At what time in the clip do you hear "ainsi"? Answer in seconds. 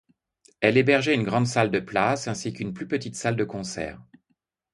2.27-2.53